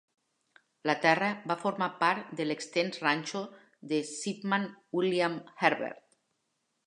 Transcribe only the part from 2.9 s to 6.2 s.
ranxo de Shipman William Herbert.